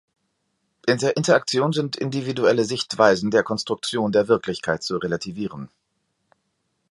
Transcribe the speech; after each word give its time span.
In 0.87 0.97
der 0.97 1.15
Interaktion 1.15 1.73
sind 1.73 1.95
individuelle 1.95 2.65
Sichtweisen 2.65 3.29
der 3.29 3.43
Konstruktion 3.43 4.11
der 4.11 4.27
Wirklichkeit 4.27 4.81
zu 4.81 4.97
relativieren. 4.97 5.69